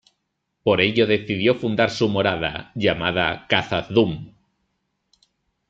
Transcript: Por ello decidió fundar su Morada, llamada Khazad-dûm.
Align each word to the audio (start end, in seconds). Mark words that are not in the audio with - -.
Por 0.63 0.81
ello 0.81 1.05
decidió 1.05 1.53
fundar 1.53 1.91
su 1.91 2.09
Morada, 2.09 2.71
llamada 2.73 3.45
Khazad-dûm. 3.47 4.33